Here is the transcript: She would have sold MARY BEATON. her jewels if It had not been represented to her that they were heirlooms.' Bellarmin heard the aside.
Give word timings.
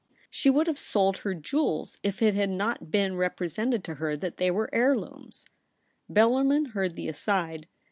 She 0.31 0.49
would 0.49 0.65
have 0.65 0.79
sold 0.79 1.17
MARY 1.23 1.35
BEATON. 1.35 1.37
her 1.37 1.41
jewels 1.43 1.97
if 2.01 2.23
It 2.23 2.33
had 2.33 2.49
not 2.49 2.89
been 2.89 3.17
represented 3.17 3.83
to 3.83 3.95
her 4.01 4.17
that 4.17 4.37
they 4.37 4.49
were 4.49 4.73
heirlooms.' 4.73 5.45
Bellarmin 6.09 6.69
heard 6.71 6.95
the 6.95 7.07
aside. 7.07 7.67